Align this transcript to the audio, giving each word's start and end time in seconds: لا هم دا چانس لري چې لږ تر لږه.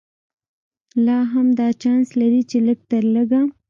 لا 1.05 1.17
هم 1.33 1.47
دا 1.59 1.67
چانس 1.81 2.07
لري 2.19 2.41
چې 2.49 2.57
لږ 2.67 2.79
تر 2.89 3.03
لږه. 3.15 3.41